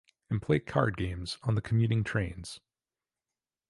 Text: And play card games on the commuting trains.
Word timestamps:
And 0.31 0.41
play 0.41 0.57
card 0.57 0.97
games 0.97 1.37
on 1.43 1.53
the 1.53 1.61
commuting 1.61 2.03
trains. 2.03 2.59